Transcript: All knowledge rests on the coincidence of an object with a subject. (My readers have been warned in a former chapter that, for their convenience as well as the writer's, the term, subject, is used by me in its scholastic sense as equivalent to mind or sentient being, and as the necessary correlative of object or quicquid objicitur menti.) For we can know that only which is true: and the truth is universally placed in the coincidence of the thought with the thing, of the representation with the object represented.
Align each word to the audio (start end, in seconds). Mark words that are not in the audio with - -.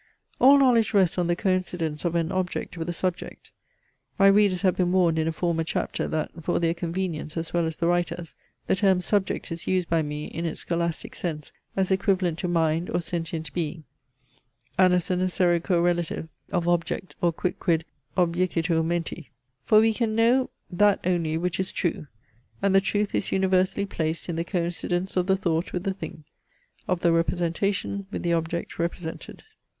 All 0.39 0.57
knowledge 0.57 0.95
rests 0.95 1.19
on 1.19 1.27
the 1.27 1.35
coincidence 1.35 2.05
of 2.05 2.15
an 2.15 2.31
object 2.31 2.75
with 2.75 2.89
a 2.89 2.91
subject. 2.91 3.51
(My 4.17 4.25
readers 4.29 4.63
have 4.63 4.75
been 4.75 4.91
warned 4.91 5.19
in 5.19 5.27
a 5.27 5.31
former 5.31 5.63
chapter 5.63 6.07
that, 6.07 6.31
for 6.41 6.57
their 6.57 6.73
convenience 6.73 7.37
as 7.37 7.53
well 7.53 7.67
as 7.67 7.75
the 7.75 7.85
writer's, 7.85 8.35
the 8.65 8.75
term, 8.75 9.01
subject, 9.01 9.51
is 9.51 9.67
used 9.67 9.87
by 9.91 10.01
me 10.01 10.25
in 10.25 10.43
its 10.43 10.61
scholastic 10.61 11.13
sense 11.13 11.51
as 11.75 11.91
equivalent 11.91 12.39
to 12.39 12.47
mind 12.47 12.89
or 12.89 12.99
sentient 12.99 13.53
being, 13.53 13.83
and 14.75 14.91
as 14.95 15.07
the 15.07 15.15
necessary 15.17 15.59
correlative 15.59 16.27
of 16.51 16.67
object 16.67 17.15
or 17.21 17.31
quicquid 17.31 17.85
objicitur 18.17 18.83
menti.) 18.83 19.29
For 19.65 19.81
we 19.81 19.93
can 19.93 20.15
know 20.15 20.49
that 20.71 20.99
only 21.05 21.37
which 21.37 21.59
is 21.59 21.71
true: 21.71 22.07
and 22.59 22.73
the 22.73 22.81
truth 22.81 23.13
is 23.13 23.31
universally 23.31 23.85
placed 23.85 24.29
in 24.29 24.35
the 24.35 24.43
coincidence 24.43 25.15
of 25.15 25.27
the 25.27 25.37
thought 25.37 25.71
with 25.73 25.83
the 25.83 25.93
thing, 25.93 26.23
of 26.87 27.01
the 27.01 27.11
representation 27.11 28.07
with 28.09 28.23
the 28.23 28.33
object 28.33 28.79
represented. 28.79 29.43